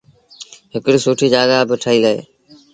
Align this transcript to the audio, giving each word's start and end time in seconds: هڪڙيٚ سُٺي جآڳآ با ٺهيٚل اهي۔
هڪڙيٚ 0.73 1.03
سُٺي 1.05 1.27
جآڳآ 1.33 1.57
با 1.69 1.75
ٺهيٚل 1.83 2.03
اهي۔ 2.09 2.19